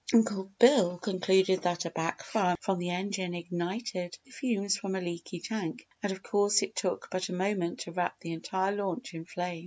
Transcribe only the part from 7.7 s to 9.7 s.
to wrap the entire launch in flame.